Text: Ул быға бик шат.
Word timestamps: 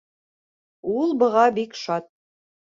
Ул 0.95 1.15
быға 1.25 1.45
бик 1.61 1.81
шат. 1.85 2.13